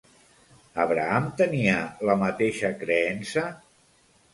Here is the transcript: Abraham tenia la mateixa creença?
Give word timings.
Abraham 0.83 1.29
tenia 1.43 1.77
la 2.11 2.19
mateixa 2.25 2.77
creença? 2.85 3.51